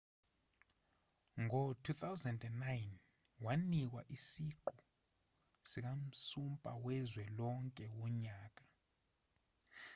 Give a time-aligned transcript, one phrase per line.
[1.43, 2.65] ngo-2009
[3.45, 4.77] wanikwa isiqu
[5.69, 8.63] sikansumpa wezwe lonke wonyaka